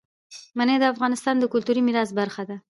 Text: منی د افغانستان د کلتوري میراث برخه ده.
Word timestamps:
منی 0.57 0.77
د 0.79 0.83
افغانستان 0.93 1.35
د 1.39 1.43
کلتوري 1.53 1.81
میراث 1.87 2.09
برخه 2.19 2.43
ده. 2.49 2.57